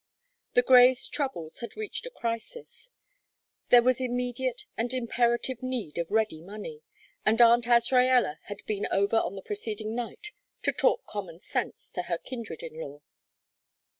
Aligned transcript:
The 0.55 0.63
Greys' 0.63 1.07
troubles 1.07 1.59
had 1.59 1.77
reached 1.77 2.07
a 2.07 2.09
crisis; 2.09 2.89
there 3.69 3.83
was 3.83 4.01
immediate 4.01 4.65
and 4.75 4.91
imperative 4.95 5.61
need 5.61 5.99
of 5.99 6.09
ready 6.09 6.41
money, 6.41 6.81
and 7.23 7.39
Aunt 7.39 7.65
Azraella 7.67 8.39
had 8.45 8.65
been 8.65 8.87
over 8.89 9.17
on 9.17 9.35
the 9.35 9.43
preceding 9.43 9.93
night 9.95 10.31
"to 10.63 10.71
talk 10.71 11.05
common 11.05 11.39
sense" 11.39 11.91
to 11.91 12.01
her 12.01 12.17
kindred 12.17 12.63
in 12.63 12.79
law. 12.79 13.01